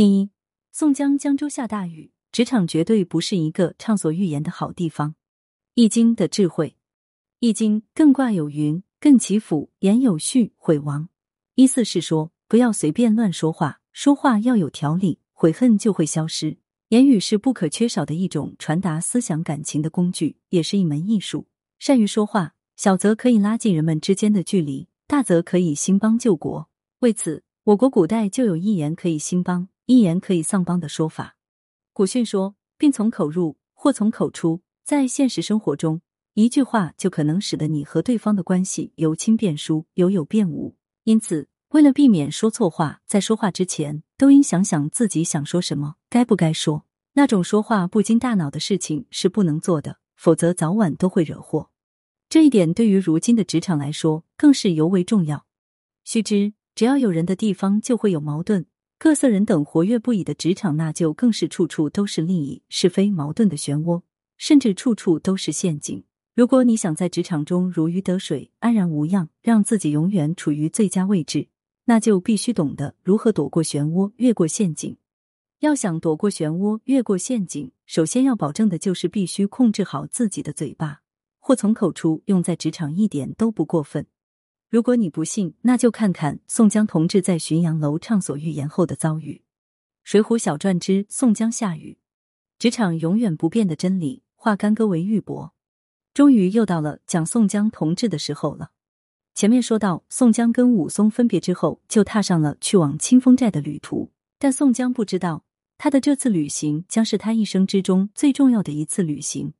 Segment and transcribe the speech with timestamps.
[0.00, 0.30] 第一，
[0.72, 5.14] 宋江江州下大雨，职场绝对不是一个畅所欲言的好地方。
[5.74, 6.74] 易经的智慧，
[7.38, 11.10] 易经艮卦有云：“艮其府，言有序，悔亡。”
[11.54, 16.56] 意思是说，不要随便乱说话，说话要有条理，悔恨就会消失。
[16.88, 21.46] 言语是不可缺少的一种传达思想感情的工具，也是一门艺术。
[21.78, 26.70] 善于说话，小则可以拉近人们之间的距离，大则可以兴邦救国。
[27.00, 29.68] 为此，我国古代就有一言可以兴邦。
[29.90, 31.34] 一言可以丧邦的说法，
[31.92, 36.00] 古训说：“病从口入，祸从口出。”在现实生活中，
[36.34, 40.76] 一句话就可能使得你和对方的关系由亲变疏，由有变无。
[41.02, 46.86] 因此，为了避免说错话，在说话之前都应想想自己想说什么，该不该说。
[47.14, 51.70] 那种说话不经大脑的事情是不能做的，否则早晚都会惹祸。
[52.28, 55.46] 这一点对于如今的职场来说，更是尤为重要。
[56.04, 58.66] 须知，只要有人的地方，就会有矛盾。
[59.02, 64.02] 各色人等活跃不已的职场，那就更是处处都是利益、是非、矛盾的漩涡，
[64.36, 66.04] 甚至处处都是陷阱。
[66.34, 71.48] 如果你想在职场中如鱼得水、安然无恙，让自己永远处于最佳位置，
[71.86, 74.94] 那就必须懂得如何躲过漩涡、越过陷阱。
[75.60, 81.00] 要想躲过漩涡、越过陷阱，首先要保证的就是必须控制好自己的嘴巴，
[81.38, 84.06] 祸从口出，用在职场一点都不过分。
[84.70, 89.32] 如果你不信，那就看看宋江同志在浔阳楼畅所欲言后的遭遇。
[90.04, 91.98] 《水浒小传》之宋江下雨，
[92.56, 95.50] 职场永远不变的真理，化干戈为玉帛。
[96.14, 98.70] 终于又到了讲宋江同志的时候了。
[99.34, 104.12] 前面说到，宋江跟武松分别之后，就踏上了去往清风寨的旅途。
[104.38, 105.44] 但宋江不知道，
[105.78, 109.52] 他的这次旅行将是他一生之中最重要的一次旅行。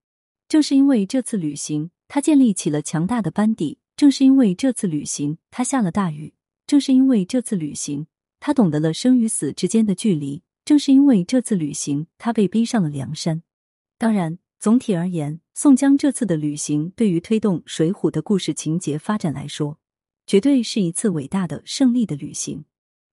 [0.46, 3.78] 正是因为这次旅行，他建立起了强大的班底。
[4.00, 6.32] 正是因为这次旅行，他下了大雨；
[6.66, 8.06] 正是因为这次旅行，
[8.40, 13.42] 他懂得了生与死之间的距离；正是因为这次旅行，他被逼上了梁山。
[13.98, 19.78] 当然，总体而言，宋江这次的旅行对于推动《水浒》的故事情节发展来说，
[20.26, 22.64] 绝对是一次伟大的胜利的旅行。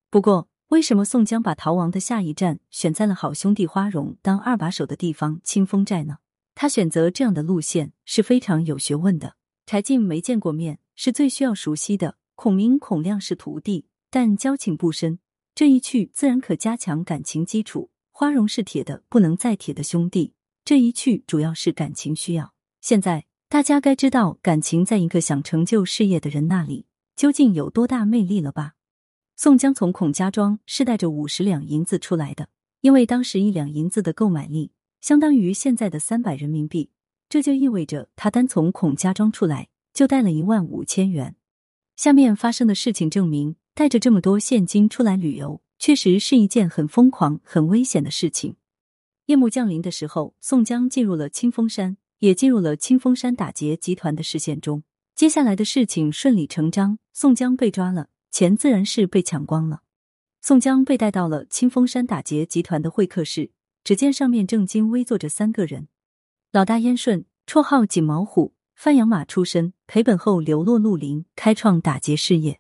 [0.10, 6.20] 不过，为什么宋江把逃亡的下一站选在了好兄弟花荣当二把手的地方清风寨呢？
[6.56, 9.36] 他选择这样的路线是非常有学问的。
[9.68, 12.16] 柴进没见过面，是最需要熟悉的。
[12.36, 15.20] 孔明、孔亮是徒弟，但交情不深。
[15.54, 17.92] 这一去自然可加强感情基础。
[18.14, 20.34] 花荣是铁的不能再铁的兄弟，
[20.64, 22.54] 这一去主要是感情需要。
[22.80, 26.86] 现在大家该知道，感情在一个想成就事业的人那里
[27.18, 28.76] 究竟有多大魅力了吧？
[29.36, 32.48] 宋江从孔家庄是带着五十两银子出来的，
[32.80, 36.92] 因为当时一两银子的购买力相当于现在的三百人民币。
[37.30, 41.36] 这就意味着他单从孔家庄出来就带了一万五千元。
[41.96, 48.56] 下面发生的事情证明，带着这么多现金出来旅游，确实是一件很疯狂、很危险的事情。
[49.26, 54.84] 夜幕降临的时候，宋江进入了清风山，也进入了清风山打劫集团的视线中。
[55.16, 59.82] 接下来的事情顺理成章，宋江被抓了，钱自然是被抢光了。
[60.42, 63.52] 宋江被带到了清风山打劫集团的会客室，
[63.84, 65.90] 只见上面正襟危坐着三个人。
[66.58, 72.60] 老大燕顺，绰号锦毛虎，范阳马出身，赔本后流落绿林，开创打劫事业。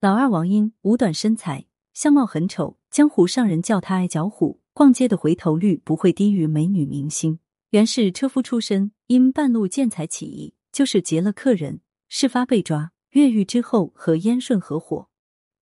[0.00, 7.38] 老二王英，五短身材，相貌很丑，江湖上人叫他矮脚虎，逛街的回头率不会低于美女明星。
[7.72, 12.92] 原是车夫出身，因半路见财起意，就是劫了客人，事发被抓。
[13.10, 15.10] 越狱之后和燕顺合伙。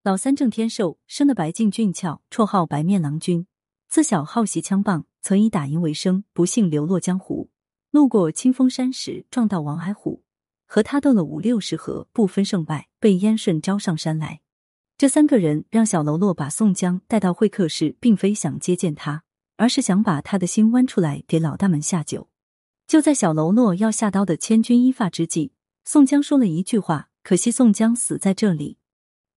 [0.04, 3.48] 老三郑天寿，生得白净俊俏，绰号白面郎君，
[3.88, 7.50] 自小好习枪棒，曾以打赢为生，不幸流落江湖。
[7.94, 10.24] 路过清风山时，撞到王海虎，
[10.66, 14.40] 和他斗了五六十合，不分胜败，被燕顺招上山来。
[14.98, 19.22] 这三个人让小喽啰把宋江带到会客室，并非想接见他，
[19.58, 22.28] 而是想把他的心剜出来给老大们下酒。
[22.88, 25.52] 就在小喽啰要下刀的千钧一发之际，
[25.84, 28.78] 宋江说了一句话：“可惜宋江死在这里。”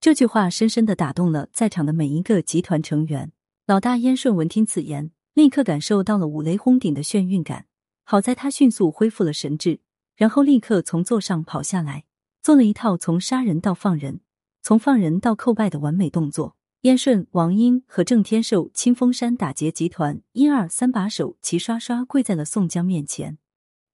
[0.01, 3.31] 这句话深深的打动了在场的每一个集团成员。
[3.67, 7.66] 老大燕顺闻听此言，立刻感受到了五雷轰顶的眩晕感。
[8.09, 9.81] 好在他迅速恢复了神智，
[10.15, 12.05] 然后立刻从座上跑下来，
[12.41, 14.21] 做了一套从杀人到放人、
[14.61, 16.55] 从放人到叩拜的完美动作。
[16.83, 23.39] 燕顺、王英和郑天寿、清风山打劫集团一二三把手齐刷刷跪在了宋江面前。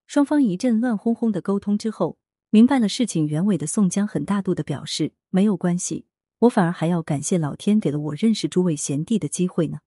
[0.05, 2.19] 双方一阵乱哄哄的沟通之后，
[2.51, 6.05] 明白了事情原委的宋江很大度的表示：“没有关系，
[6.41, 9.79] 我反而还要感谢老天给了我认识诸位贤弟的机会呢。”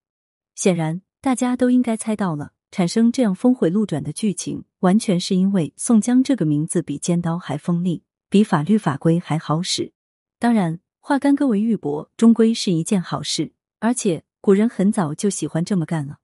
[0.56, 2.54] 显然，大家都应该猜到了。
[2.70, 9.92] 产生这样峰回路转的剧情，完全是因为宋江这个名字比尖刀还锋利，比法律法规还好使。
[10.38, 13.52] 当然，化干戈为玉帛，终归是一件好事。
[13.78, 16.14] 而且古人很早就喜欢这么干了。《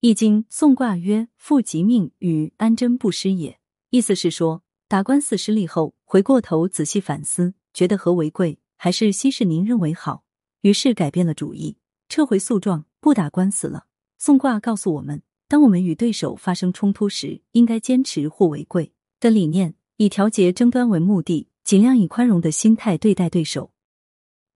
[0.00, 3.58] 易经》宋卦曰：“复吉命与安贞不失也。”
[3.90, 10.24] 意思是说，打官司失利后，回过头仔细反思，觉得和为贵，还是息事宁人为好，
[10.62, 11.78] 于是改变了主意，
[12.08, 13.86] 撤回诉状，不打官司了。
[14.18, 23.70] 宋卦告诉我们，当我们与对手发生冲突时，应该坚持或为贵的理念，以调节争端为目的，尽量以宽容的心态对待对手。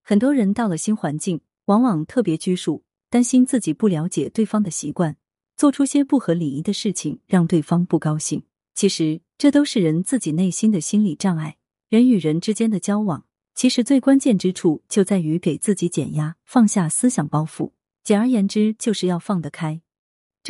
[0.02, 5.16] 很多人到了新环境，往往特别拘束，担心自己不了解对方的习惯，
[5.56, 8.42] 做出些不合礼仪的事情，让对方不高兴。
[8.74, 11.58] 其实，这都是人自己内心的心理障碍。
[11.88, 17.72] 人与人之间的交往，其实最关键之处就在于给自己减压，放下思想包袱。
[18.02, 19.82] 简而言之，就是要放得开。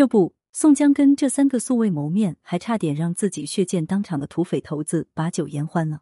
[0.00, 6.00] 这不，宋江跟这三个素未谋面，还差点让自己血溅当场的土匪头子把酒言欢了。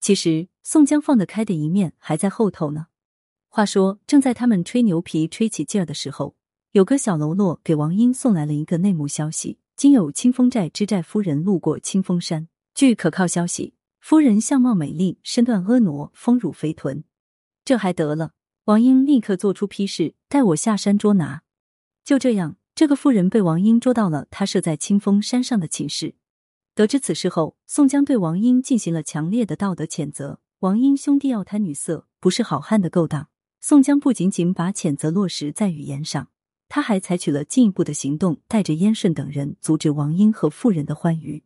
[0.00, 2.86] 其实，宋江放得开的一面还在后头呢。
[3.48, 6.34] 话说，正在他们吹牛皮吹起劲儿的时候，
[6.72, 9.58] 有个小喽啰给王英送来了一个内幕消息。
[9.76, 17.04] 今有清风寨之寨夫人路过清风山，据可靠消息，夫人相貌美丽，身段婀娜，丰乳肥臀。
[17.66, 18.30] 这还得了？
[18.64, 21.42] 王英立刻做出批示，带我下山捉拿。
[22.02, 26.14] 就这样，这个妇人被王英捉到了他设在清风山上的寝室。
[26.74, 30.40] 得知此事后，宋江对王英进行了强烈的道德谴责。
[30.58, 33.30] 王英兄弟要贪女色，不是好汉的勾当。
[33.62, 36.28] 宋江不仅仅把谴责落实在语言上。
[36.68, 41.44] 他还采取了进一步的行动，带着燕顺等人阻止王英和妇人的欢愉。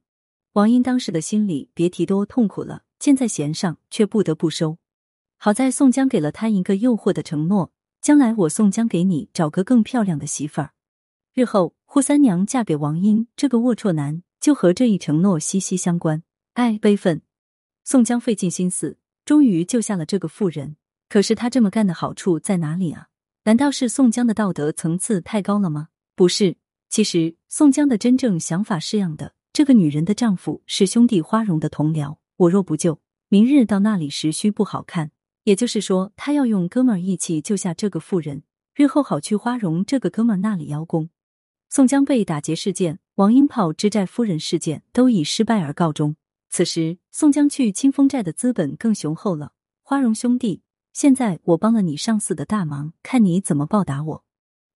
[0.55, 4.79] 王英当时的心里别提多痛苦了，箭在弦上，却不得不收。
[5.37, 10.73] 好在宋江给了他一个诱惑的承诺：将来我宋江给你找个更漂亮的媳妇儿。
[11.32, 16.25] 日后扈三娘嫁给王英这个龌龊男，就和这一承诺息息相关。
[16.55, 17.23] 哎，悲愤！
[17.85, 20.77] 宋江费尽心思，终于救下了这个妇人。
[21.09, 23.09] 可是他这么干的好处在哪里啊？
[23.44, 25.88] 难道是宋江的道德层次太高了吗？
[26.17, 26.56] 不是，
[26.88, 35.12] 其实宋江的真正想法是样的：这个女人的丈夫是兄弟花荣的同僚，我若不救，明日到那里时须不好看。
[35.44, 38.43] 也就是说，他要用哥们儿义气救下这个妇人，
[38.75, 41.09] 日后好去花荣这个哥们儿那里邀功。
[41.73, 46.17] 宋江被打劫事件、王英炮支寨夫人事件都以失败而告终。
[46.49, 49.53] 此时，宋江去清风寨的资本更雄厚了。
[49.83, 50.63] 花荣兄弟。
[50.93, 54.25] 现在我帮了你上司的大忙，看你怎么报答我。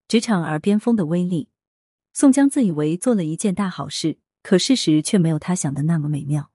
[0.07, 1.49] 职场耳边风的威力，
[2.13, 6.53] 宋江自以为做了一件大好事，可事实却没有他想的那么美妙。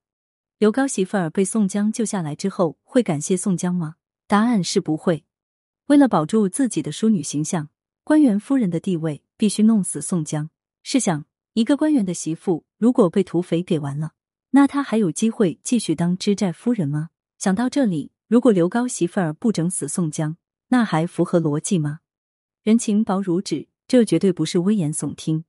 [0.57, 3.95] 刘高媳妇儿被宋江救下来之后，会感谢宋江吗？
[4.25, 5.25] 答案是不会。
[5.87, 7.67] 为了保住自己的淑女形象，
[8.05, 10.49] 官员夫人的地位，必须弄死宋江。
[10.83, 14.11] 试想，一个官员的媳妇如果被土匪给完了，
[14.49, 17.11] 那他还有机会继续当知寨夫人吗？
[17.37, 18.11] 想到这里。
[18.27, 20.37] 如果刘高媳妇儿不整死宋江，
[20.67, 22.01] 那还符合逻辑吗？
[22.61, 25.45] 人情薄如纸，这绝对不是危言耸听。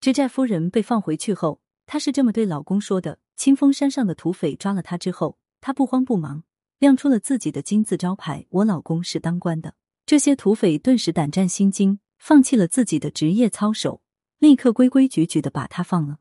[0.00, 6.44] 知寨夫人被放回去后，她是这么对老公说的：清风山上的土匪抓了她之后，她不慌不忙，
[6.78, 9.74] 亮出了自己的金字招牌：我老公是当官的。
[10.06, 14.00] 这些土匪顿时胆战心惊，放弃了自己的职业操守，
[14.38, 16.20] 立刻规规矩矩的把他放了。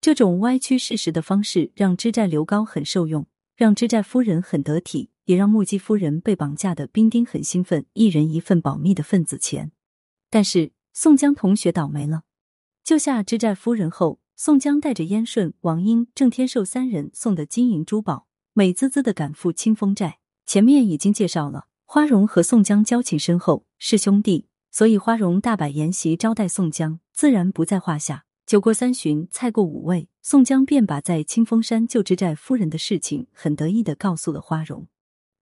[0.00, 5.10] 这种歪曲事实的方式，让知寨刘高很受用，让知寨夫人很得体。
[5.24, 9.72] 也让目击夫人被绑架的兵丁很兴奋，一人一份保密的份子钱。
[10.30, 12.22] 但是宋江同学倒霉了，
[12.84, 20.18] 救下知寨夫人后，宋江带着燕顺、王英、郑天寿三人送的金银珠宝，美滋滋的赶赴清风寨。
[20.46, 28.24] 前面已经介绍了，花荣和宋江交情深厚，是兄弟，所以花荣大摆筵席招待宋江，自然不在话下。
[28.46, 34.88] 酒过三巡，菜过五味，宋江便把在清风山救知寨夫人的事情，很得意的告诉了花荣。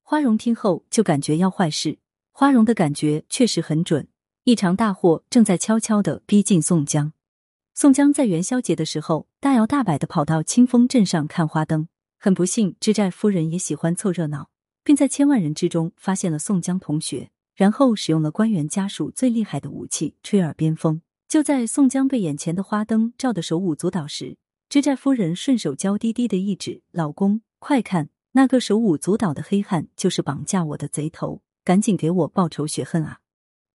[0.02, 1.98] 花荣听后就感觉要坏事，
[2.32, 4.08] 花荣的感觉确实很准，
[4.42, 7.12] 一场大祸正在悄悄的逼近宋江。
[7.72, 11.86] 宋江在元宵节的时候大摇大摆的跑到清风镇上看花灯，
[12.18, 14.50] 很不幸，知寨夫人也喜欢凑热闹，
[14.82, 17.30] 并在千万人之中发现了宋江同学，
[17.60, 21.02] 然后使用了官员家属最厉害的武器——吹耳边风。
[21.28, 24.38] 就在宋江被眼前的花灯照得手舞足蹈时，
[24.70, 33.20] 知寨夫人顺手娇滴滴的一指：“老公，快看！”那个手舞足蹈的黑汉就是绑架我的贼头，赶紧给我报仇雪恨啊！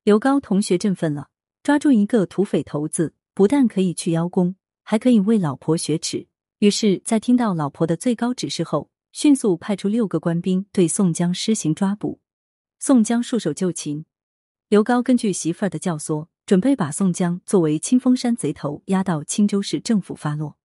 [0.03, 1.27] 刘高同学振奋了，
[1.61, 6.25] 抓住一个土匪头子，不但可以去邀功，还可以为老婆雪耻。
[6.57, 12.19] 于是，在听到老婆的最高指示后，迅速派出六个官兵对宋江施行抓捕。
[12.87, 14.05] 宋江束手就擒。
[14.69, 20.55] 刘高根据媳妇儿的教唆，准备把宋江作为清风山贼头押到青州市政府发落。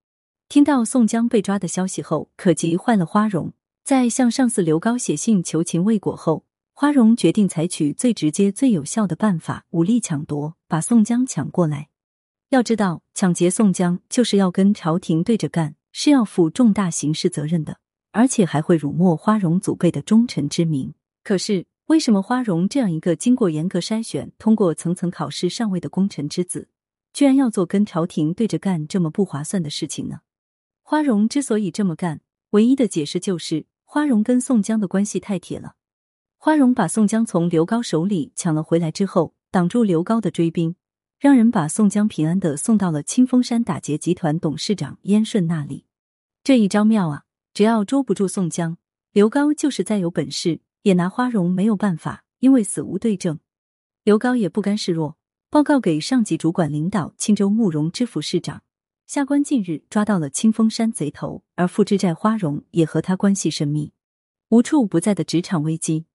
[0.47, 3.55] 听到宋江被抓的消息后，可急坏了花荣。
[3.85, 11.89] 在向上司刘高写信求情未果后，花荣决定采取最直接、最有效的办法，武力抢夺，把宋江抢过来。
[12.51, 17.79] 要知道，抢劫宋江就是要跟朝廷对着干，是要负重大刑事责任的，
[18.13, 20.93] 而且还会辱没花荣祖辈的忠臣之名。
[21.23, 26.69] 可是，为什么花荣这样一个经过严格筛选、通过层层考试上位的功臣之子，
[27.13, 30.21] 居然要做跟朝廷对着干这么不划算的事情呢？
[30.83, 32.21] 花荣之所以这么干，
[32.51, 35.75] 唯一的解释就是花荣跟宋江的关系太铁了。
[36.39, 40.77] 花荣把宋江从刘高手里抢了回来之后，挡住刘高的追兵。
[41.19, 45.87] 让人把宋江平安的送到了清风山打劫集团董事长燕顺那里。
[46.45, 47.25] 这一招妙啊！
[47.53, 48.79] 只要捉不住宋江，
[49.11, 53.39] 刘高就是再有本事也拿花荣没有办法，因为死无对证。
[54.05, 55.17] 刘高也不甘示弱，
[55.49, 58.63] 报告给上级主管领导青州慕容知府市长，
[59.07, 63.93] 下官近日抓到了清风山贼头，而负之债花荣也和他关系甚密，
[64.49, 66.07] 无处不在的职场危机。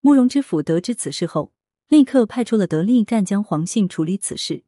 [0.00, 1.52] 慕容知府得知此事后。
[1.88, 4.64] 立刻派出了得力干将黄信处理此事。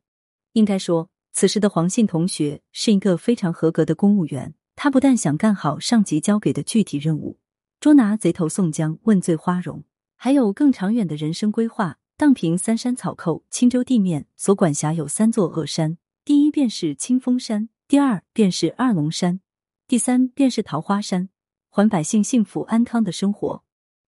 [0.53, 4.55] 应该说，此时的黄信同学是一个非常合格的公务员。
[4.77, 7.39] 他不但想干好上级交给的具体任务，
[7.85, 9.85] 捉拿贼头宋江，问罪花荣，
[10.17, 11.99] 还有更长远的人生规划。
[12.17, 19.41] 荡平三山草寇，青州地面所管辖有三座恶山：第一便是清风山，第二便是二龙山，
[19.87, 21.29] 第三便是桃花山，
[21.69, 23.63] 还百姓幸福安康的生活。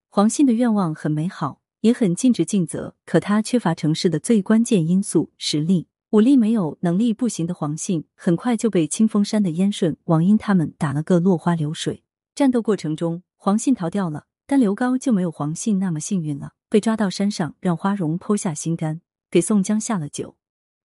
[0.09, 1.61] 黄信的愿望很美好。
[1.83, 5.89] 也很尽职尽责，可他缺乏城市的最关键因素——实力。
[6.13, 12.03] 武力没有，能力不行的黄信，很快就被清风山的燕顺、王英他们打了个落花流水。
[12.35, 20.37] 战斗过程中，黄信逃掉了，但刘高就没有黄信那么幸运了，被抓到山上，让花荣剖下心肝，给宋江下了酒。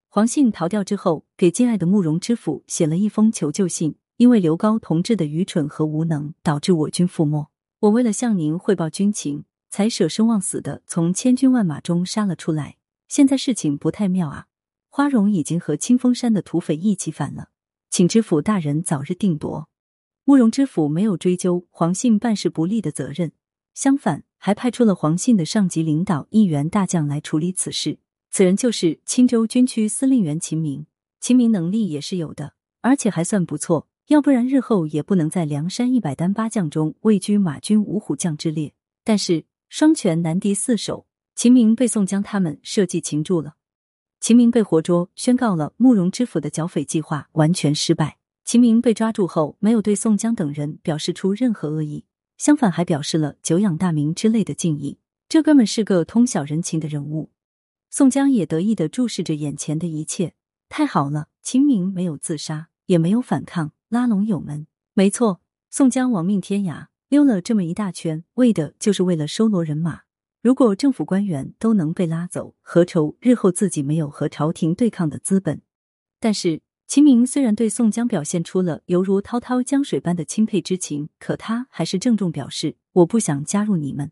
[0.10, 7.50] 黄信逃掉之后，给敬爱的慕容知府写了一封求救信，因为刘高同志的愚蠢和无能，导致我军覆没。
[7.80, 9.46] 我为了向您汇报军情。
[9.72, 12.78] 才舍生忘死的从千军万马中杀了出来。
[13.08, 14.46] 现在事情不太妙啊！
[14.88, 17.48] 花荣已经和清风山的土匪一起反了，
[17.90, 19.71] 请知府大人早日定夺。
[20.24, 23.32] 慕容知府没有追究黄信办事不力的责任，
[23.74, 28.00] 相反还派出了黄信的上级领导一员大将来处理此事。
[28.30, 30.86] 此人就是青州军区司令员秦明。
[31.20, 38.74] 秦明能力也是有的，而且还算不错，要不然日后也不能在梁山一百单八将中位居马军五虎将之列。
[39.04, 39.46] 但是。
[39.74, 43.54] 双拳难敌四手，秦明被宋江他们设计擒住了。
[44.20, 48.18] 秦明被活捉，宣告了慕容知府的剿匪计划完全失败。
[48.44, 52.06] 秦明被抓住后，没有对宋江等人表示出任何恶意，
[52.38, 55.00] 相反还表示了久仰大名之类的敬意。
[55.30, 57.32] 这哥们是个通晓人情的人物。
[57.90, 60.34] 宋江也得意的注视着眼前的一切，
[60.70, 61.30] 太好了！
[61.42, 64.68] 秦明没有自杀，也没有反抗，拉拢友们。
[64.94, 66.88] 没错，宋江亡命天涯。
[67.10, 70.04] 溜了这么一大圈，为的就是为了收罗人马。
[70.42, 75.62] 如果政府官员都能被拉走，何愁日后自己没有和朝廷对抗的资本？
[76.22, 76.62] 但是
[76.94, 84.12] 秦明虽然对宋江表现出了犹如滔滔江水般的钦佩之情，可他还是郑重表示：“我不想加入你们。”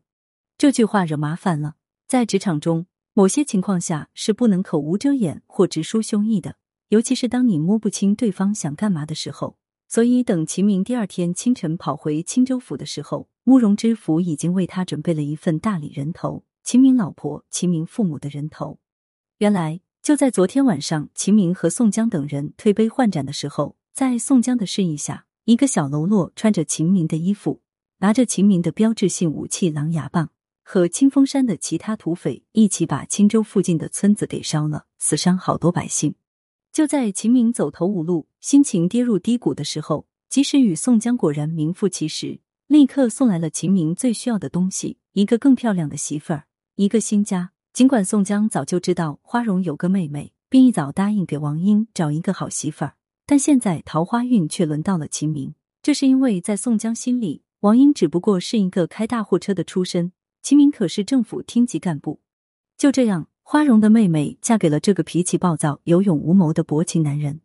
[0.58, 1.76] 这句话惹麻烦了。
[2.08, 6.56] 在职场中，某些情况下是不能口无遮掩或直抒胸臆的，
[6.88, 9.58] 尤其是当你摸不清对方想干嘛的时候。
[9.90, 18.80] 所以，等秦明第二天清晨跑回青州府的时候，慕容知府已经为他准备了一份大礼人头——秦明老婆、秦明父母的人头。
[19.40, 27.62] 原来，就在昨天晚上，秦明和宋江等人推杯换盏的时候，在宋江的示意下，一个小喽啰穿着秦明的衣服，
[28.00, 30.30] 拿着秦明的标志性武器狼牙棒，
[30.64, 36.16] 和清风山的其他土匪一起把青州附近的村子给烧了，死伤好多百姓。
[36.72, 47.52] 就在秦明走投无路、心情跌入低谷的时候，及时雨宋江果然名副其实，立刻送来了秦明最需要的东西——一个更漂亮的媳妇儿，一个新家。
[47.80, 52.96] 尽管宋江早就知道花荣有个妹妹，并一早答应给王英找一个好媳妇儿，
[53.26, 55.56] 但现在桃花运却轮到了秦明。
[55.82, 62.20] 这是因为在宋江心里，王英只不过是一个开大货车的出身，秦明可是政府厅级干部。
[62.78, 63.30] 就这样。
[63.44, 67.40] 花荣的妹妹嫁给了这个脾气暴躁、有勇无谋的薄情男人，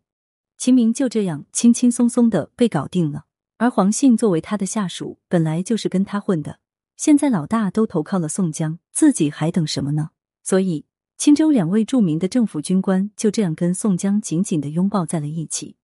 [0.58, 3.26] 秦明就这样轻轻松松的被搞定了。
[3.58, 6.58] 而黄信作为他的下属，本来就是跟他混的，
[6.96, 10.10] 现在老大都投靠了宋江，自己还等什么呢？
[10.44, 10.84] 所以，
[11.16, 15.76] 青州两位著名的政府军官就这样跟宋江紧紧的拥抱在了一起。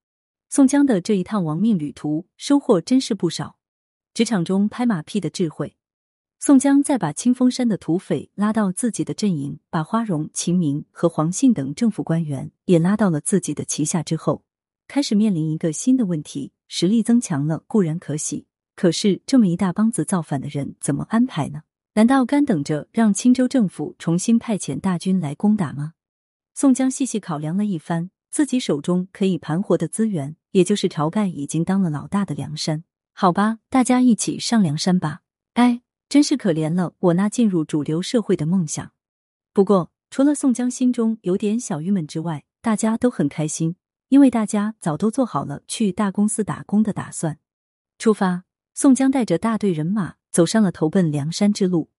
[0.51, 3.57] 宋江的这一趟亡命旅途收获真是不少，
[4.13, 5.77] 职场中拍马屁的智慧。
[6.39, 14.45] 宋江在把清风山的土匪拉到自己的阵营，把花荣、秦明和黄信等政府官员也拉到了自己的旗下之后，
[14.89, 21.63] 开始面临一个新的问题：实力增强了固然可喜，可是这么一大帮子造反的人怎么安排呢？
[21.95, 25.95] 难道干等着让青州政府重新派遣大军来攻打吗？
[26.55, 32.85] 宋江细细考量了一番，自己手中可以盘活的资源，也就是晁盖已经当了老大的梁山。
[33.13, 35.23] 好吧，大家一起上梁山吧。
[35.55, 38.93] 哎，真是可怜了我那进入主流社会的梦想。
[39.53, 43.75] 不过，除了宋江心中有点小郁闷之外，大家都很开心，
[44.11, 47.39] 因为大家早都做好了去大公司打工的打算。
[47.99, 48.45] 出发，
[48.75, 51.91] 宋江带着大队人马走上了投奔梁山之路。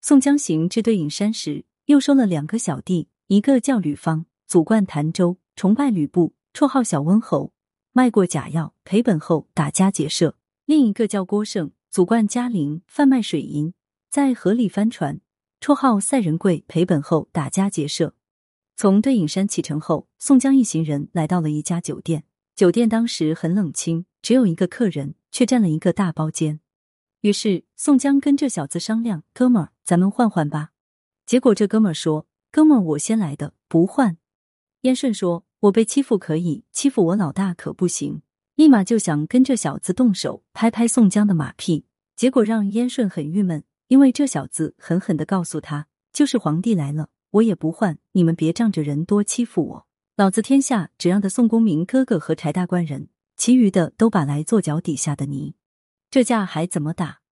[0.00, 7.52] 宋江行至对影山时，又收了两个小弟，一个叫吕方，祖贯潭州，崇拜吕布，绰号小温侯，
[7.92, 13.74] 卖过假药，赔本后打家劫舍；另一个叫郭盛，祖贯嘉陵，贩卖水银，
[14.10, 15.20] 在河里翻船，
[15.60, 18.14] 绰号赛人贵，赔本后打家劫舍。
[18.74, 22.24] 从对影山启程后，宋江一行人来到了一家酒店。
[22.56, 26.60] 酒店当时很冷清，只有一个客人，却占了一个大包间。
[27.22, 30.70] 于是宋江跟这小子商量：“哥们儿，咱们换换吧。”
[31.24, 34.16] 结果这哥们儿说：“哥们儿，我先来的，不换。”
[34.82, 38.22] 燕顺说：“我被欺负可以，欺负我老大可不行。”
[38.56, 41.84] 立马就想跟这小子动手，拍拍宋江的马屁。
[42.16, 49.86] 结果让燕顺很郁闷，因为这小子狠狠的告诉他：“就是皇帝来了，我也不换，你们别仗着人多欺负我。
[50.16, 55.54] 老子天下只让的宋公明哥哥和柴大官人，其余的都把来做脚底下的泥。”
[56.12, 57.22] 这架还怎么打？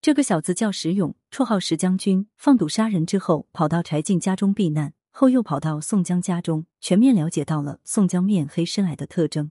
[0.00, 2.28] 这个小子叫石勇，绰号石将军。
[2.36, 9.50] 放赌杀人之后，跑到柴进家中避难，后又跑到宋江家中，全面了解到了宋江面黑深矮的特征。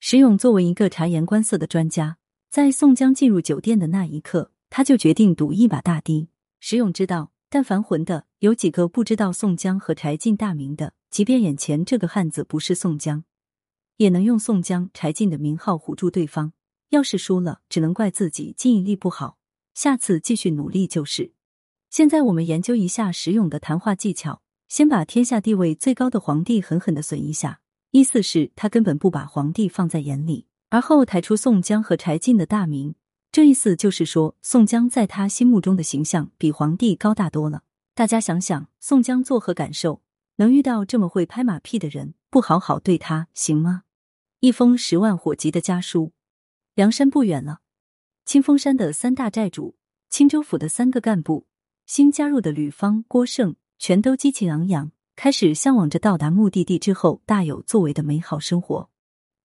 [0.00, 2.18] 石勇作为一个察言观色的专家，
[2.50, 6.28] 在宋江进入酒店的那一刻，他就决定赌一把大的。
[6.58, 13.22] 石勇知道，但凡混的有几个不知道宋江和柴进大名的，即便眼前这个汉子不是宋江，
[13.98, 16.54] 也能用宋江、柴进的名号唬住对方。
[16.90, 19.38] 要是输了，只能怪自己记忆力不好，
[19.74, 21.32] 下次继续努力就是。
[21.90, 32.94] 现在我们研究一下石勇的谈话技巧，先把天下地位最高的皇帝狠狠的损一下，意思是他根本不把皇帝放在眼里，而后抬出宋江和柴进的大名，
[33.32, 37.62] 这意思就是说宋江在他心目中的形象比皇帝高大多了。
[37.94, 40.02] 大家想想，宋江作何感受？
[40.36, 43.84] 能遇到这么会拍马屁的人，不好好对他行吗？
[44.40, 46.12] 一封十万火急的家书。
[46.76, 47.60] 梁山不远了，
[48.26, 49.76] 清风山的三大寨主、
[50.10, 51.46] 青州府的三个干部、
[51.86, 58.90] 新加入的吕方、郭盛，全都激情昂扬，开始向往着到达目的地之后大有作为的美好生活。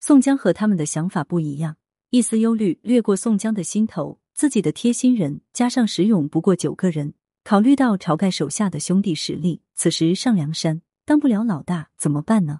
[0.01, 1.77] 宋江和他们的想法不一样，
[2.09, 4.19] 一丝忧虑掠过宋江的心头。
[4.33, 7.13] 自己的贴心人加上石勇不过九个人，
[7.45, 12.59] 考虑到晁盖手下的兄弟实力，此时上梁山当不了老大怎么办呢？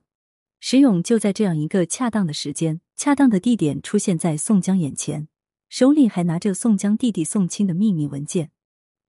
[0.64, 2.82] 石勇就在这样一个恰当的时间。
[2.96, 5.28] 恰当的地点出现在宋江眼前，
[5.70, 8.52] 手里还拿着宋江弟弟宋清的秘密文件。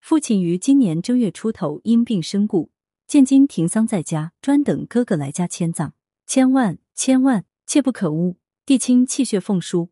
[0.01, 2.71] 父亲于今年正月初头因病身故，
[3.07, 5.93] 现今停丧在家，专等哥哥来家迁葬。
[6.27, 8.39] 千万千万切不可误！
[8.65, 9.91] 弟亲泣血奉书。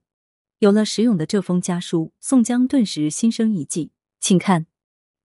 [0.60, 3.92] 有了石勇的这封家书，宋江顿时心生一计。
[4.18, 4.64] 请看，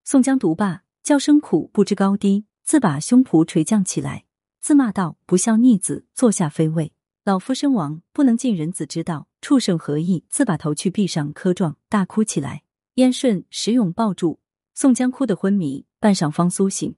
[0.03, 4.24] 宋江读罢，叫声苦，不知高低，自把胸脯垂降起来，
[4.65, 6.91] 自骂道：“不孝逆子，坐下非位。”
[7.23, 10.25] 老夫身亡，不能尽人子之道，畜生何意？
[10.28, 12.63] 自把头去壁上磕撞，大哭起来。
[12.95, 14.39] 燕顺、石勇抱住
[14.73, 16.95] 宋江，哭得昏迷，半晌方苏醒。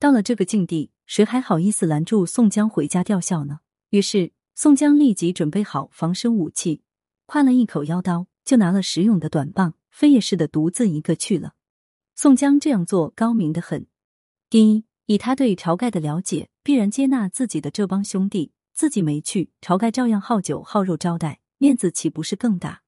[0.00, 3.60] 到了这个境地，谁还好意思拦住宋江回家吊孝呢？
[3.90, 6.82] 于是宋江立即准备好防身武器，
[7.28, 11.52] 挎了一口腰刀，就拿了石勇的短棒，飞也似的独自一个去了。
[12.16, 13.86] 宋江这样做高明的很。
[14.50, 18.50] 第一，以他对晁盖的了解，必然接纳自己的这帮兄弟。
[18.74, 22.82] 自己没去，晁盖照样好酒好肉招待，面子岂不是更大？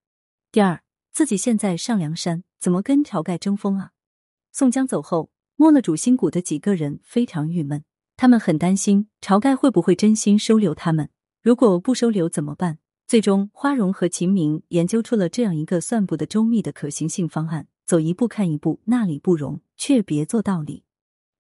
[0.51, 3.93] 第二，自己现在上梁山，怎么跟晁盖争锋啊？
[4.51, 7.85] 宋江走后，摸了主心骨的几个人非常郁闷，
[8.17, 11.11] 他们很担心晁盖会不会真心收留他们，
[11.41, 12.81] 如果不收留怎么办？
[13.07, 20.83] 最终，花荣和秦明研究出了这样一个算不得周密的可行性方案：走一步看一步，那里不容，却别做道理。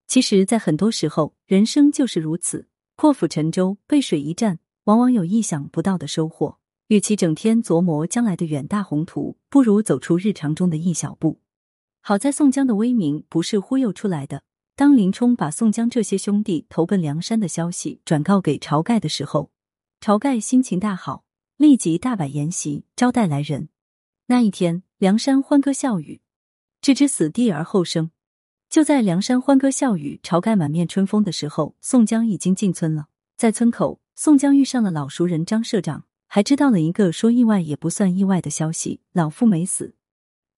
[0.08, 2.66] 其实，在很多时候，人生就是如此。
[2.96, 6.58] 破釜沉舟，背水一战，往往有意想不到的收获。
[6.86, 11.42] 与其整天琢磨将来的远大宏图，不如走出日常中的一小步。
[12.00, 14.42] 好在宋江的威名不是忽悠出来的。
[14.74, 19.50] 当林冲把宋江这些兄弟投奔梁山的消息转告给晁盖的时候，
[20.00, 21.24] 晁盖心情大好，
[21.58, 23.68] 立即大摆筵席招待来人。
[24.28, 26.22] 那一天，梁山欢歌笑语，
[26.80, 28.10] 置之死地而后生。
[28.68, 33.08] 就在梁山欢歌笑语、晁盖满面春风的时候，宋江已经进村了。
[33.34, 39.94] 在村口，宋江遇上了老熟人张社长，还知道了一个说意外也不算意外的消息：老夫没死。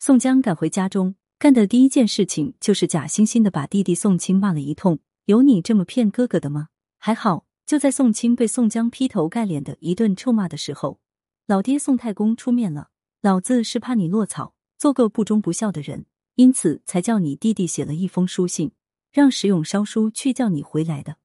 [0.00, 4.98] 宋江赶回家中，干的第一件事情就是假惺惺的把弟弟宋清骂了一通。
[5.26, 6.70] 有你这么骗哥哥的吗？
[6.98, 10.98] 还好，就在宋清被宋江劈头盖脸的一顿臭骂的时候，
[11.46, 12.88] 老爹宋太公出面了。
[13.22, 16.06] 老子是怕你落草，做个不忠不孝的人，
[16.40, 18.72] 因此才叫你弟弟写了一封书信，
[19.12, 21.18] 让石勇烧书去叫你回来的。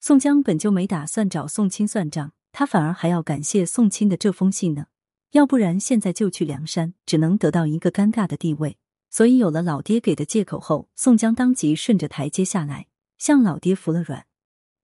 [0.00, 4.86] 宋江本就没打算找宋清算账，他反而还要感谢宋清的这封信呢。
[5.30, 8.76] 要不然现在就去梁山，只能得到一个尴尬的地位。
[9.08, 14.26] 所以有了老爹给的借口后，宋江当即顺着台阶下来，向老爹服了软。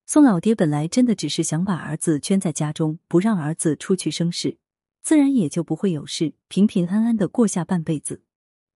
[0.06, 4.58] 宋老爹本来真的只是想把儿子圈在家中，不让儿子出去生事，
[5.02, 8.22] 自然也就不会有事，平平安安的过下半辈子。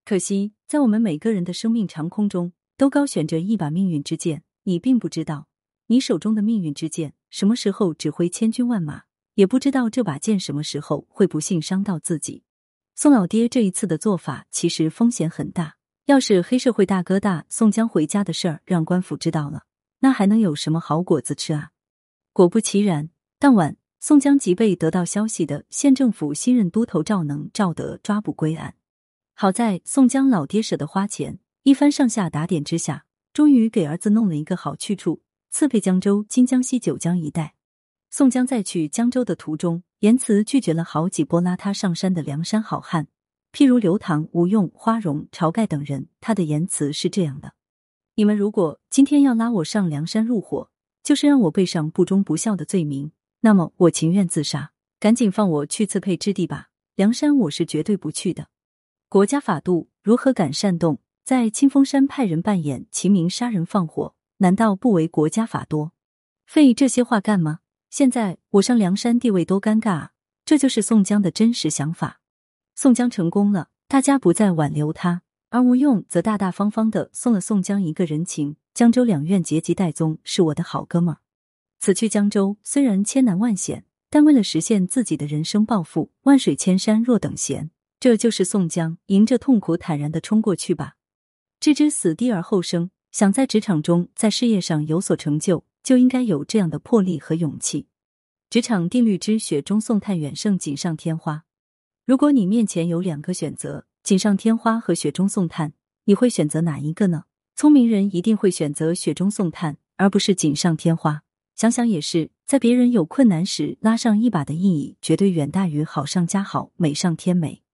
[0.04, 5.46] 可惜，在我们每个人的生命长空中，都高悬着一把命运之剑，你并不知道，
[5.87, 9.05] 你手中的命运之剑什么时候指挥千军万马。
[9.35, 12.42] 也不知道这把剑什么时候会不幸伤到自己。
[12.94, 15.76] 宋老爹这一次的做法其实风险很大，
[16.07, 19.64] 要是黑社会大哥大宋江回家的事儿让官府知道了，
[20.00, 21.70] 那还能有什么好果子吃啊？
[22.33, 28.74] 果不其然，当晚宋江即被得到消息的县政府新任都头赵能、赵德抓捕归案。
[29.38, 35.20] 好在宋江老爹舍得花钱，一番上下打点之下，终于给儿子弄了一个好去处，
[35.51, 37.53] 刺配江州、金江西九江一带。
[38.09, 43.09] 宋江在去江州的途中，言辞拒绝了好几波拉他上山的梁山好汉，
[43.53, 46.09] 譬如刘唐、吴用、花荣、晁盖等人。
[46.18, 47.53] 他的言辞是这样的：
[48.14, 50.70] 你们如果今天要拉我上梁山入伙，
[51.03, 56.68] 就是让我背上不忠不孝的罪名，那么我情愿自杀，赶紧放我去刺配之地吧。
[56.94, 58.46] 梁山我是绝对不去的。
[59.08, 60.98] 国家法度如何敢擅动？
[61.24, 65.92] 在清风山派人扮演秦明杀人放火，难道不为国家法多？
[66.44, 67.60] 废这些话干吗？
[67.88, 70.10] 现在我上梁山地位多尴尬啊！
[70.44, 72.20] 这就是宋江的真实想法。
[72.74, 78.56] 宋江成功了，大家不再挽留他，而吴用则大大方方的送了宋江一个人情。
[78.74, 81.20] 江州两院结集戴宗是我的好哥们儿。
[81.78, 87.70] 此去江州虽然千难万险，但为了实现自己的人生抱负，万水千山若等闲。
[88.06, 90.94] 这就是宋江迎着痛苦坦然的冲过去吧。
[91.58, 95.64] 置之死地而后生，想在职场中在事业上有所成就。
[95.82, 97.88] 就应该有这样的魄力和勇气。
[98.48, 101.46] 职场定律之雪中送炭远胜锦上添花。
[102.04, 105.72] 如果你面前有两个选择，锦上添花和雪中送炭，
[106.04, 107.24] 你会选择哪一个呢？
[107.56, 111.24] 聪明人一定会选择雪中送炭，而不是锦上添花。
[111.56, 117.64] 想想也是，在别人有困难时拉上一把的意义，绝对远大于好上加好、美上添美。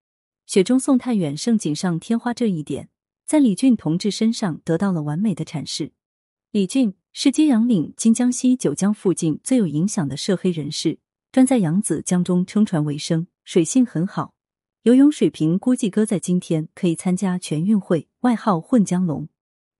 [0.52, 2.90] 雪中送炭远胜锦上添花这一点，
[3.24, 5.92] 在李俊同志身上得到了完美的阐释。
[6.50, 6.92] 李俊。
[7.14, 10.98] 是揭阳岭、金江西九江附近最有影响的涉黑人士，
[11.30, 14.34] 专在扬子江中撑船为生，水性很好，
[14.82, 19.28] 游泳水平估计搁在今天可以参加全运会，外号混江龙。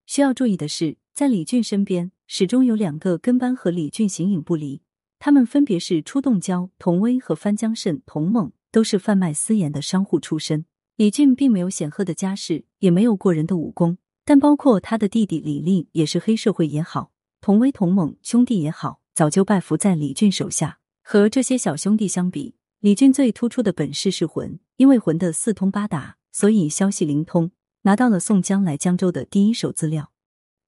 [0.07, 4.81] 需要注意的是，在李俊身边始终有两个跟班和李俊形影不离，
[5.19, 10.65] 他们分别是出洞蛟、童威和翻江蜃、童猛，都是贩卖私盐的商户出身。
[10.97, 17.13] 李俊并没有显赫的家世，也没有过人的武功，但包括他的弟弟李立也是黑社会也好。
[17.41, 20.79] 同威同猛兄弟也好，早就拜服在李俊手下。
[21.03, 27.51] 和这些小兄弟相比，李俊最突出的本事是魂，因为魂的四通八达，所以消息灵通，
[27.83, 30.13] 拿到了宋江来江州的第一手资料。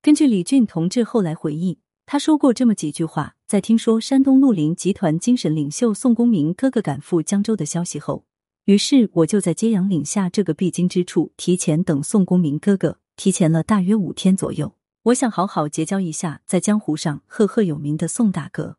[0.02, 8.24] 根据李俊同志后来回忆，他说过这么几句话：在听说山东绿林集团精神领袖宋公明哥哥赶赴江州的消息后，
[8.66, 14.74] 于是我就在揭阳岭下这个必经之处提前等宋公明哥哥，提前了大约五天左右。
[15.04, 18.76] 我想好好结交一下在江湖上赫赫有名的宋大哥，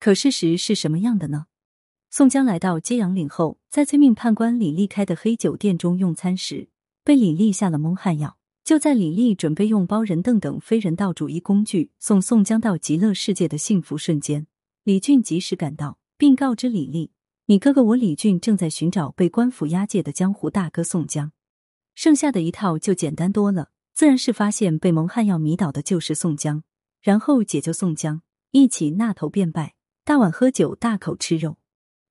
[0.00, 1.46] 可事实是什么样的呢？
[2.10, 6.68] 宋江来到揭阳岭后，在催命判官李立开的黑酒店中用餐时，
[7.04, 8.36] 被李立下了蒙汗药。
[8.66, 14.48] 就在李丽准备用包人凳等非人道主义工具送宋江到极乐世界的幸福瞬间，
[14.82, 17.12] 李俊及时赶到，并告知李丽
[17.46, 21.30] ：“你哥哥我李俊正在寻找被官府押解的江湖大哥宋江。”
[21.94, 23.68] 剩下的一套就简单多了。
[23.94, 26.64] 自然是发现被蒙汗药迷倒的就是宋江，
[27.00, 31.58] 然后解救宋江，一起纳头便拜，大碗喝酒，大口吃肉。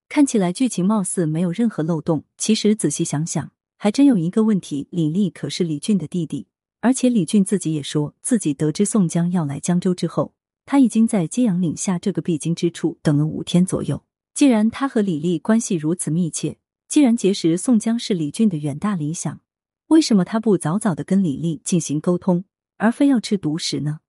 [0.07, 6.47] 看起来剧情貌似没有任何漏洞，其实仔细想想，还真有一个问题：李立可是李俊的弟弟，
[6.81, 10.33] 而且李俊自己也说自己得知宋江要来江州之后，
[10.65, 14.03] 他已经在揭阳岭下这个必经之处等了五天左右。
[14.33, 16.57] 既然他和李立关系如此密切，
[16.87, 19.41] 既然结识宋江是李俊的远大理想。
[19.87, 22.45] 为什么他不早早的跟李丽进行沟通，
[22.77, 23.99] 而非要吃独食呢？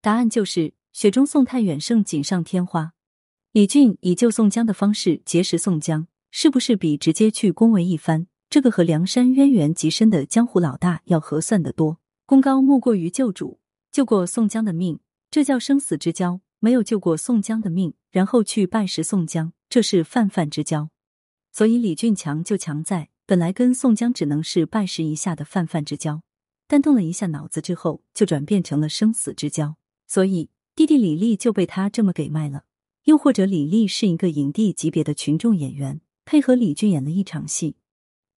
[0.00, 2.94] 答案就是雪中送炭远胜锦上添花。
[3.52, 11.98] 李俊以救宋江的方式结识宋江，是不是比直接去恭维一番这个和梁山渊源极深的江湖老大要合算得多。
[12.24, 13.60] 功高莫过于救主，
[13.92, 20.88] 救过宋江的命，这叫生死之交；没有救过宋江的命，然后去拜师宋江，这是泛泛之交。
[21.52, 26.22] 所以李俊强就强在，本来跟宋江只能是拜师一下的泛泛之交，
[26.66, 29.76] 但动了一下脑子之后，就转变成了生死之交。
[30.06, 32.64] 所以弟弟李丽就被他这么给卖了。
[33.04, 37.76] 又或者李丽是一个影帝级别的群众演员，配合李俊演了一场戏。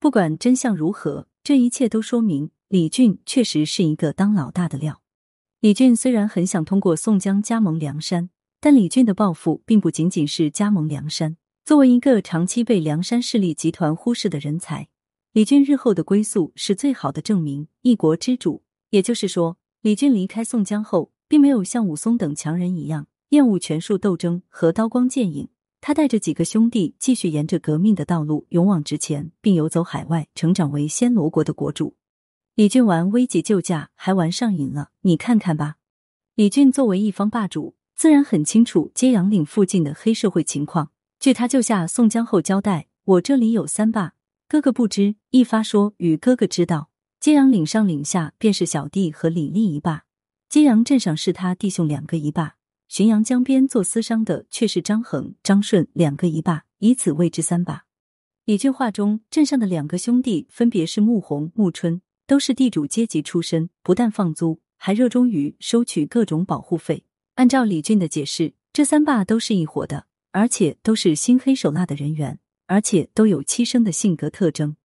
[0.02, 5.04] 不管真相如何，这一切都说明李俊确实是一个当老大的料。
[5.60, 11.38] 李俊虽然很想通过宋江加盟梁山，但李俊的抱负并不仅仅是加盟梁山。
[11.64, 14.88] 作为一个长期被梁山势力集团忽视的人才，
[15.34, 17.68] 李俊日后的归宿是最好的证明。
[17.84, 25.50] 一国之主，也就是说，李俊离开宋江后，并没有像武松等强人一样厌恶权术斗争和刀光剑影。
[25.82, 31.96] 他带着几个兄弟继续沿着革命的道路勇往直前，并游走海外，成长为暹罗国的国主。
[32.54, 35.78] 李俊玩危急救驾还玩上瘾了，你看看吧。
[36.36, 40.91] 李俊作为一方霸主，自然很清楚揭阳岭附近的黑社会情况。
[41.20, 44.13] 据他救下宋江后交代，我这里有三霸，
[44.48, 45.15] 哥哥不知。
[45.32, 50.04] 一发说与哥哥知道，揭阳岭上岭下便是小弟和李立一霸，
[50.48, 52.58] 揭阳镇上是他弟兄两个一霸，
[52.91, 57.86] 浔阳江边做私商的却是张衡、张顺两个一霸，以此谓之三霸。
[58.43, 67.06] 李俊话中镇上的两个兄弟分别是穆弘、穆春，都是地主阶级出身，不但放租，还热衷于收取各种保护费。
[67.36, 70.08] 按照李俊的解释，这三霸都是一伙的。
[70.34, 74.75] 而且都是心黑手辣的人员，而且都有欺生的性格特征。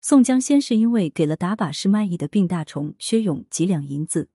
[0.00, 4.30] 宋江先是因为给了打把式卖艺的病大虫薛勇几两银子，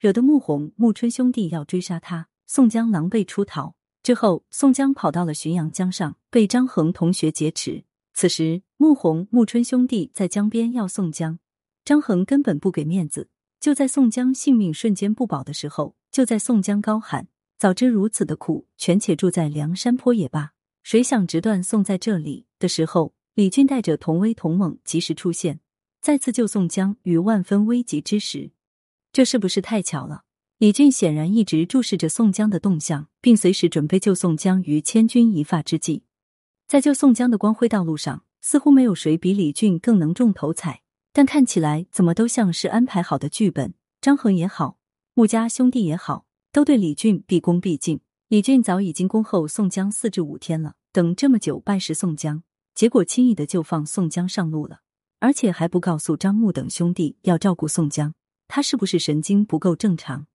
[0.00, 3.74] 惹得穆弘、穆春兄弟要追杀他，宋江狼狈出逃。
[4.02, 7.84] 之后，宋江跑到了浔阳江上，被张衡同学劫持。
[8.12, 11.38] 此时，穆弘、穆春兄弟在江边要宋江，
[11.84, 13.30] 张衡根本不给面子。
[13.60, 17.28] 就在宋江性命瞬间不保的时候，就在宋江高喊。
[17.56, 20.52] 早知如此的苦，全且住在梁山坡也罢。
[20.82, 25.60] 谁想直断送在这里的时候，李俊带着同威同猛及时出现，
[26.02, 28.50] 再次救宋江于万分危急之时。
[29.14, 30.23] 这是不是太巧了？
[30.58, 36.04] 李俊显然一直注视着宋江的动向，并随时准备救宋江于千钧一发之际。
[36.68, 40.82] 在救宋江的光辉道路上，似乎没有谁比李俊更能中头彩。
[41.12, 43.74] 但看起来怎么都像是安排好的剧本。
[44.00, 44.78] 张衡也好，
[45.14, 46.26] 穆家兄弟也好。
[46.52, 47.98] 都对李俊毕恭毕敬。
[48.28, 52.44] 李俊早已经恭候宋江四至五天了，等这么久拜师宋江，
[52.76, 54.82] 结果轻易的就放宋江上路了，
[55.18, 58.14] 而且还不告诉张牧等兄弟要照顾宋江，
[58.46, 60.28] 他是不是神经不够正常？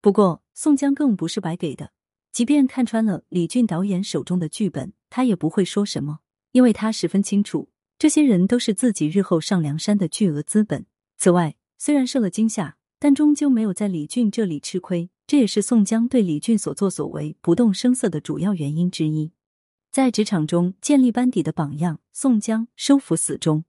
[0.00, 1.92] 不过宋江更不是白给的，
[2.32, 6.20] 即便看穿了李俊导演手中的剧本，他也不会说什么，
[6.52, 10.86] 因为他十分清楚，这些人都是自己日后上梁山的巨额资本。
[11.16, 15.10] 此外，虽然受了惊吓，但终究没有在李俊这里吃亏。
[15.26, 19.32] 这也是宋江对李俊所作所为不动声色的主要原因之一。
[19.90, 23.64] 在职场中建立班底的榜样，宋江收服死忠。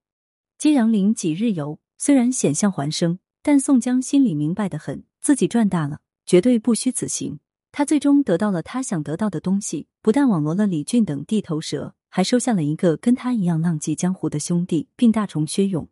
[0.58, 7.40] 揭阳岭几日游，虽然险象环生，但宋江心里明白的很，自己赚大了，绝对不虚此行。
[7.72, 15.90] 他最终得到了他想得到的东西，不但网罗了李俊等地头蛇，还收下了一个跟他一样浪迹江湖的兄弟并大虫薛勇。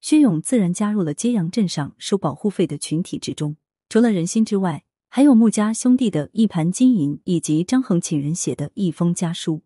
[0.00, 3.56] 薛勇自然加入了揭阳镇上收保护费的群体之中。
[3.88, 9.62] 除了人心之外，还有穆家兄弟的一盘金银，以及张衡请人写的一封家书。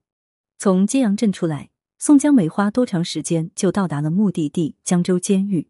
[0.57, 5.69] 从揭阳镇出来，宋江没花多长时间就到达了目的地江州监狱。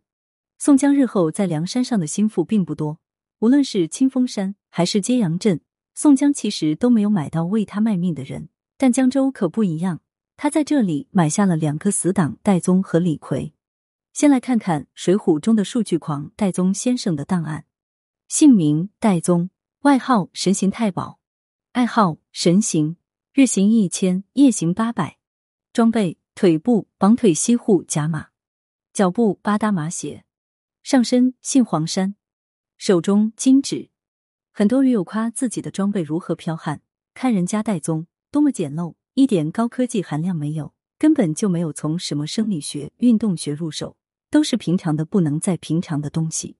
[0.59, 3.01] 宋江日后在梁山上的心腹并不多，
[3.45, 5.61] 无论是清风山还是揭阳镇，
[5.95, 8.49] 宋江其实都没有买到为他卖命的人。
[8.79, 10.01] 但江州可不一样，
[10.39, 13.53] 他在这里买下了两个死党戴宗和李逵。
[14.15, 17.67] 先来看看《水浒》中的数据狂戴宗先生的档案：
[18.29, 19.51] 姓名戴宗。
[19.83, 21.21] 外号神行太保，
[21.73, 22.97] 爱好神行，
[23.35, 25.19] 日行一千，夜行八百。
[25.75, 28.29] 装备：腿部绑腿西护甲马，
[28.95, 30.25] 脚部八搭马鞋，
[30.83, 32.15] 上身杏黄衫，
[32.87, 33.89] 手中金指。
[34.53, 36.83] 很多驴友夸自己的装备如何彪悍，
[37.15, 43.97] 看人家戴宗多么简陋，一点高科技含量没有，根本就没有从什么生理学、运动学入手，
[44.31, 46.59] 都是平常的不能再平常的东西。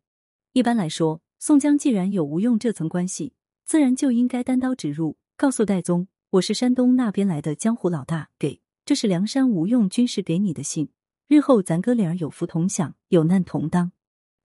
[0.55, 1.21] 一般来说。
[1.39, 3.35] 宋江既然有吴用这层关系，
[3.67, 10.89] 自然就应该单刀直入，告诉戴宗：“我是山东那边来的江湖老大，给这是梁山吴用军师给你的信，
[11.29, 13.93] 日后咱哥俩有福同享，有难同当。”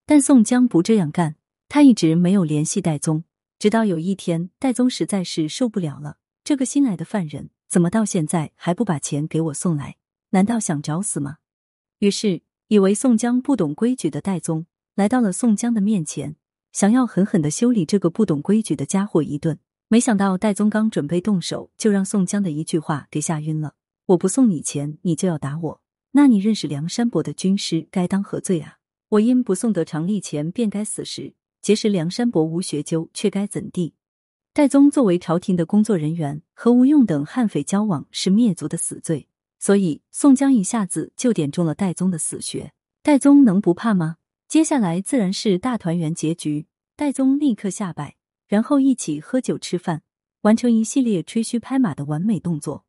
[0.04, 1.36] 但宋江不这样干，
[1.72, 3.22] 他一直没有联系戴宗，
[3.56, 9.94] 直到有一天，戴宗实在是受不了了，这个新来的犯人怎么到现在还不把钱给我送来？
[10.30, 11.36] 难道想找死吗？
[12.00, 16.34] 于是以为宋江不懂规矩的戴宗来到了宋江的面前，
[16.72, 19.60] 想要狠狠的修理这个不懂规矩的家伙一顿。
[19.86, 23.74] 没想到戴宗刚准备动手，就让宋江的一句话给吓晕了。
[24.06, 25.82] 我不送你钱，你就要打我？
[26.10, 28.78] 那你认识梁山伯的军师，该当何罪啊？
[29.10, 33.94] 我因不送得常例钱，便该死时；结识梁山伯无学究，却该怎地？
[34.52, 42.72] 戴宗作为朝廷的工作人员，和吴用等悍匪交往是灭族的死罪，所以宋江一下子就点中了戴宗的死穴。
[43.02, 44.16] 戴宗能不怕吗？
[44.48, 46.66] 接下来自然是大团圆结局。
[46.96, 48.16] 戴宗立刻下拜。
[48.48, 50.02] 然后一起喝酒吃饭，
[50.40, 52.84] 完成一系列吹嘘拍马的完美动作。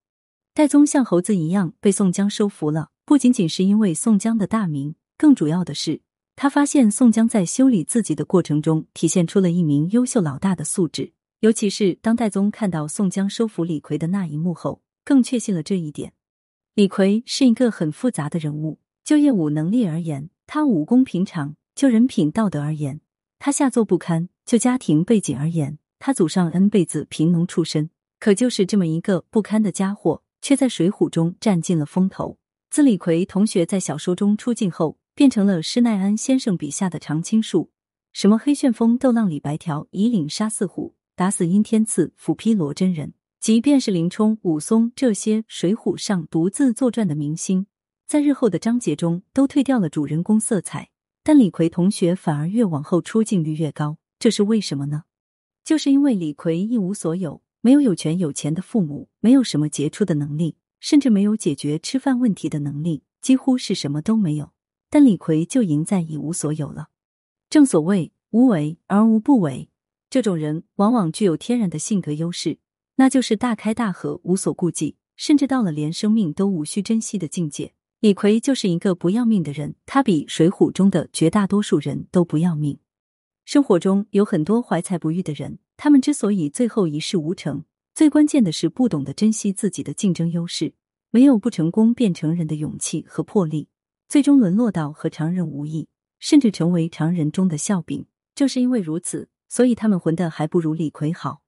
[0.56, 6.02] 戴宗像猴子一样被宋江收服了，不仅仅是因为宋江的大名，更主要的是
[6.42, 11.14] 他发现宋江在修理自己的过程中体现出了一名优秀老大的素质。
[11.42, 16.14] 尤其是当戴宗看到宋江收服李逵的那一幕后，更确信了这一点。
[16.74, 23.02] 李逵是一个很复杂的人物，就业务能力而言，他武功平常；就人品道德而言，
[23.38, 24.28] 他下作不堪。
[24.44, 32.40] 就家庭背景而言，他祖上 N 辈子贫农出身，可就是这么一个不堪的家伙，却在《水浒》中占尽了风头。
[32.72, 37.72] 自李逵同学在小说中出镜后，变成了施耐庵先生笔下的常青树，
[38.14, 47.68] 什么黑旋风、斗浪李白条、以岭杀四虎、打死阴天赐、斧劈罗真人，即便是林冲、武松这些《水浒》上独自作传的明星，
[48.08, 50.90] 在日后的章节中都褪掉了主人公色彩，
[51.24, 53.98] 但李逵同学反而越往后出镜率越高。
[54.18, 55.04] 这是为什么呢？
[55.64, 64.52] 就是因为李逵一无所有，没有有权有钱的父母，没有什么杰出的能力，甚至没有解决吃饭问题的能力，几乎是什么都没有。
[64.92, 66.90] 但李逵就赢在一无所有了。
[67.50, 69.70] 正所谓无为而无不为，
[70.10, 72.60] 这种人往往具有天然的性格优势，
[72.98, 77.74] 那就是大开大合，无所顾忌，甚至到了连生命都无需珍惜的境界。
[78.02, 82.78] 李逵就是一个不要命的人，他比《水浒》中的绝大多数人都不要命。
[83.46, 90.74] 生活中有很多怀才不遇的人，他们之所以最后一事无成，最关键的是不懂得珍惜自己的竞争优势，
[91.12, 93.68] 没有不成功变成人的勇气和魄力，
[94.12, 95.88] 最终沦落到和常人无异，
[96.20, 98.08] 甚至成为常人中的笑柄。
[98.36, 101.44] 正是因为如此，所以他们混的还不如李逵好。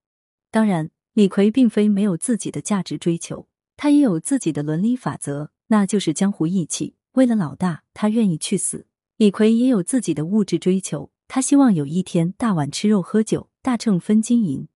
[0.49, 6.95] 当然，李逵并非没有自己的价值追求，他也有自己的伦理法则，那就是江湖义气。
[7.15, 8.87] 为了老大，他愿意去死。
[9.17, 11.11] 李逵也有自己的物质追求。
[11.27, 14.69] 他希望有一天大碗吃肉喝酒，大秤分金银。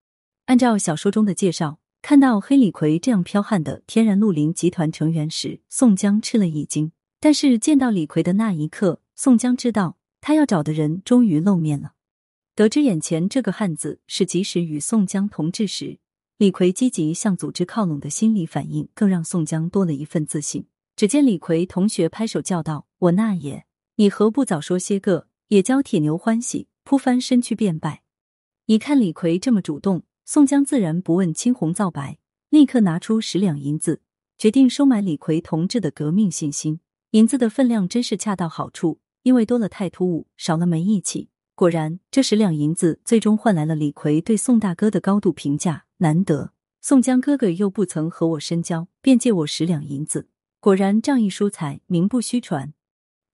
[0.48, 6.92] 按照小说中的介绍，看到黑李逵这样剽悍的天然绿林集团成员时，宋江吃了一惊。
[7.20, 11.94] 但是见到李逵的那一刻，宋江知道他要找的人终于露面了。
[12.56, 16.00] 得知眼前这个汉子是及时与宋江同志时，
[16.38, 20.68] 李逵积极向组织靠拢的心理反应，更让宋江多了一份自信。
[20.96, 28.02] 只见李逵同学拍手叫道：“我那也，你何不早说些个？”也教铁牛欢喜，扑翻身去便拜。
[28.66, 32.18] 一看李逵这么主动，宋江自然不问青红皂白，
[32.50, 34.02] 立刻拿出十两银子，
[34.38, 36.82] 决定收买李逵同志的革命信心。
[37.18, 41.30] 银子的分量真是恰到好处，因为多了太突兀，少了没义气。
[41.56, 45.86] 果然，这十两银子最终换来了李逵对宋大哥的高度评价。
[45.98, 50.28] 难得宋江哥哥又不曾和我深交，便借我十两银子。
[50.60, 52.76] 果然仗义疏财，名不虚传。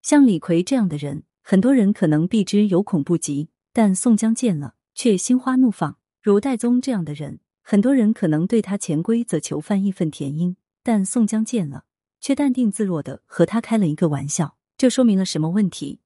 [0.02, 1.24] 像李逵这样的人。
[1.42, 5.98] 很多人可能避之有恐不及，但宋江见了却心花怒放。
[6.22, 11.84] 如戴宗这样的人，很多人可能对他潜规则囚犯义愤填膺，但宋江见了
[12.24, 14.56] 却淡定自若的和他开了一个玩笑。
[14.78, 16.00] 这说明了什么问题？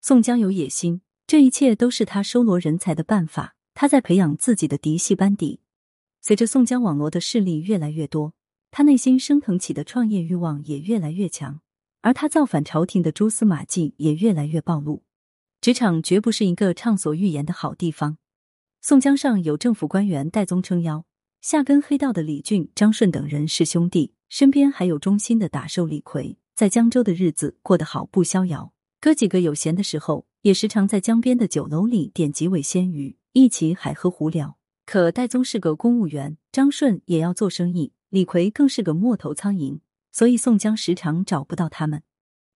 [0.00, 3.54] 宋江有野心，这一切都是他收罗人才的办法。
[3.72, 5.60] 他在培养自己的嫡系班底。
[6.20, 8.34] 随着宋江网罗的势力越来越多，
[8.72, 11.60] 他内心升腾起的创业欲望也越来越强。
[12.00, 15.04] 而他造反朝廷的蛛丝马迹也越来越暴露，
[15.60, 18.18] 职场绝不是一个畅所欲言的好地方。
[18.80, 21.06] 宋江上有政府官员戴宗撑腰，
[21.40, 28.72] 下跟黑道的李俊、张顺等人是兄弟，身边还有忠心的打手李逵，在江州的日子过得好不逍遥。
[28.98, 34.56] 哥几个有闲的时候，也时常在江边的酒楼里点几尾鲜鱼，一起海喝胡聊。
[34.86, 39.80] 可戴宗是个公务员，张顺也要做生意，李逵更是个摸头苍蝇。
[40.10, 42.02] 所以宋江时常找不到他们。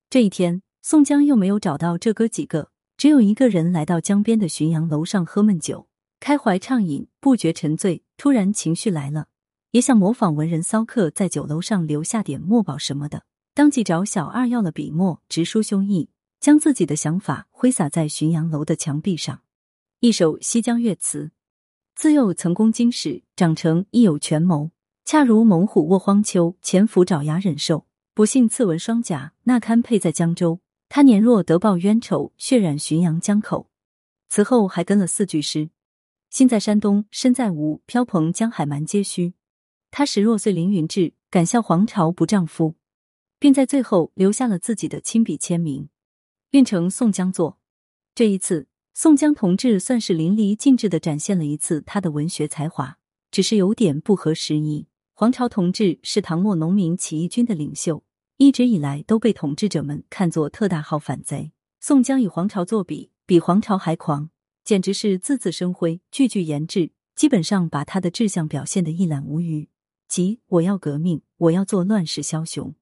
[0.09, 5.89] 这一天，宋江又没有找到这哥几个，只有一个人来到江边的浔阳楼上喝闷酒，
[6.21, 8.03] 开怀畅饮，不觉沉醉。
[8.17, 9.27] 突然情绪来了，
[9.71, 16.09] 也想模仿文人骚客在酒楼上留下点墨宝什么的，当即找小二要了笔墨，直抒胸臆，
[16.41, 19.43] 将自己的想法挥洒在浔阳楼的墙壁上。
[20.01, 21.31] 一首西江月词：
[21.95, 24.71] 自幼曾攻经史，长成亦有权谋。
[25.05, 27.87] 恰如猛虎卧荒丘，潜伏爪牙忍受。
[28.13, 30.61] 不幸刺文双甲，那堪配在江州。
[30.89, 33.71] 他年若得报冤仇，血染浔阳江口。
[34.29, 35.71] 此后还跟了四句诗：
[36.29, 39.36] 心在山东，身在吴，飘蓬江海蛮皆虚。
[39.99, 42.75] 他十若岁凌云志，敢笑皇朝不丈夫。
[43.39, 45.89] 并在最后留下了自己的亲笔签名，
[46.51, 47.59] 运成宋江作。
[48.15, 52.99] 这一次，宋江同志算是淋漓尽致的展现了一次他的文学才华，
[53.31, 54.87] 只是有点不合时宜。
[55.15, 58.05] 黄巢同志是唐末农民起义军的领袖，
[58.37, 61.53] 一直以来都被统治者们看作特大号反贼。
[61.81, 64.29] 宋江与黄巢作比，比黄巢还狂，
[64.63, 69.71] 简直是字字生辉，句句言志，基本上把他的志向表现得一览无余。
[70.09, 72.75] 即我要革命，我要做乱世枭雄。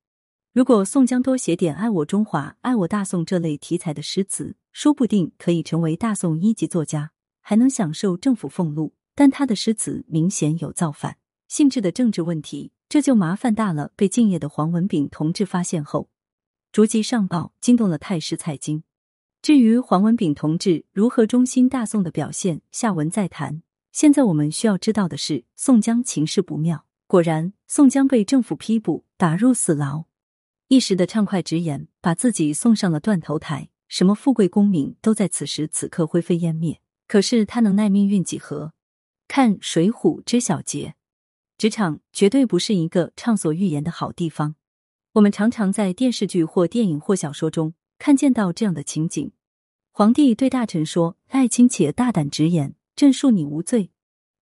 [0.52, 7.10] 如果宋江多写点“爱我中华，爱我大宋”这类题材的诗词，说不定可以成为大宋一级作家，
[7.40, 8.94] 还能享受政府俸禄。
[9.16, 13.92] 但他的诗词明显有造反性质的政治问题，这就麻烦大了。
[13.96, 16.08] 被敬业的黄文炳同志发现后，
[16.72, 18.82] 逐级上报，惊动了太师蔡京。
[19.40, 23.62] 至于黄文炳同志如何忠心大宋的表现，下文再谈。
[23.92, 26.86] 现在我们需要知道的是，宋江情势不妙。
[27.14, 30.06] 果然，宋江被政府批捕，打入死牢。
[30.66, 36.80] 一时的畅快直言，把自己送上了断头台，什么富贵功名都在此时此刻灰飞烟灭。
[37.06, 38.72] 可是他能耐命运几何？
[39.28, 40.96] 看《水浒》知小节，
[41.56, 44.56] 职场绝对不是一个畅所欲言的好地方。
[45.12, 49.30] 我们常常在电视剧或电影或小说中看见到这样的情景：
[49.92, 53.92] 皇帝对大臣说：“爱卿且大胆直言，朕恕你无罪。”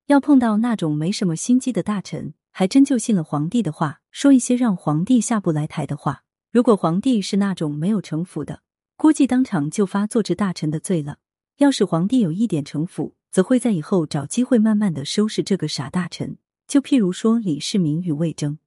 [0.08, 2.32] 要碰到那种没什么心机的大臣。
[2.52, 6.22] 还真就信了皇帝的话，说一些让皇帝下不来台的话。
[6.50, 8.62] 如果皇帝是那种没有城府的，
[8.96, 11.18] 估计当场就发坐治大臣的罪了。
[11.56, 16.36] 要是皇帝有一点城府，则会在以后找机会慢慢的收拾这个傻大臣。
[16.68, 18.58] 就譬如说李世民与魏征。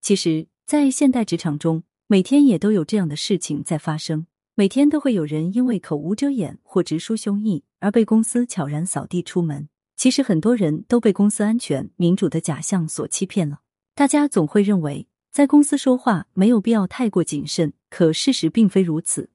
[0.00, 4.26] 其实，在现代职场中，每天也都有这样的事情在发生。
[4.54, 9.70] 每天都会有人因为口无遮掩或直抒胸臆而被公司悄然扫地出门。
[10.02, 13.60] 其实很多人都被公司安全、民主的假象所欺骗了。
[13.94, 19.30] 大家总会认为，在公司说话没有必要太过谨慎，可事实并非如此。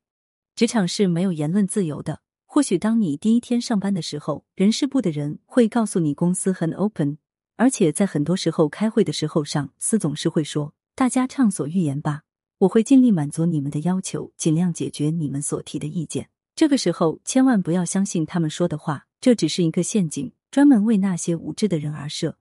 [0.58, 2.20] 职场是没有言论自由的。
[2.46, 7.18] 或许当你第一天上班的时候，人事部的人会告诉你公司很 open，
[7.56, 12.24] 而且在很多时候开会的时候，上司总是会说：“大家畅所欲言吧，
[12.58, 20.34] 我会尽力满足你们的要求，尽量解决你们所提的意见。”这个时候千万不要相信他们说的话，这只是一个陷阱。
[20.58, 22.40] 专门为那些无知的人而设，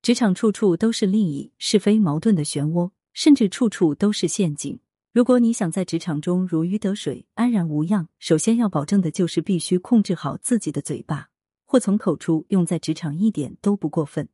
[0.00, 4.78] 职场处处都是利益是非矛盾的漩涡，甚至处处都是陷阱。
[5.12, 11.30] 如果你想在职场中如鱼得水、安然无恙，首先要保证的就是必须控制好自己的嘴巴，
[11.64, 14.28] 祸从口出，用在职场一点都不过分。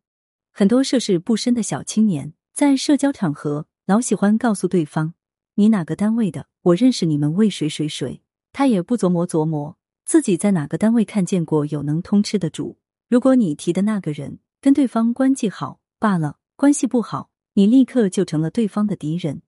[0.53, 5.15] 很多涉世不深的小青年在社交场合老喜欢告诉对方
[5.57, 6.49] ：“你哪个单位的？
[6.61, 8.21] 我认识你们为谁谁谁。”
[8.53, 12.77] 他也不琢磨琢磨自己在哪个单位看见过有能通吃的主。
[13.09, 19.43] 如果你提的那个人跟对方关系好罢了，关系不好，你立刻就成了对方的敌人。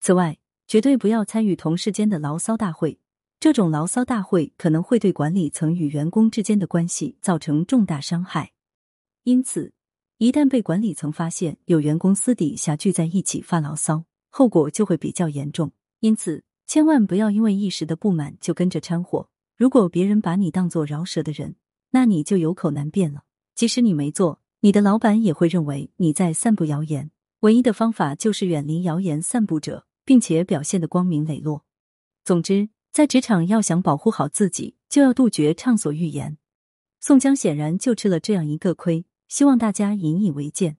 [0.00, 2.98] 此外，绝对不要参与同事间的牢骚大会，
[3.38, 8.52] 这种牢骚大会可能会对管理层与员工之间的关系造成重大伤害。
[9.22, 9.72] 因此，
[10.18, 15.70] 一旦被管理层发现有员工私底下聚在一起发牢骚，后果就会比较严重。
[16.00, 19.28] 因此，千万不要因为一时的不满就跟着掺和。
[19.56, 21.56] 如果别人把你当做饶舌的人，
[21.90, 23.22] 那你就有口难辩了。
[23.54, 27.10] 即使你没做，你的老板也会认为你在散布谣言。
[27.40, 31.64] 唯一的方法就是远离谣言散布者，并且表现的光明磊落。
[32.24, 36.38] 总之，在职场要想保护好自己，就要杜绝畅所欲言。
[37.00, 40.76] 宋江显然就吃了这样一个亏，希望大家引以为戒。